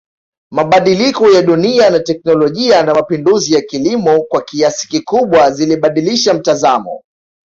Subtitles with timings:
[0.51, 7.01] Mabadiliko ya dunia na teknolijia na mapinduzi ya kilimo kwa kiasi kikubwa zilibadilisha mtazamo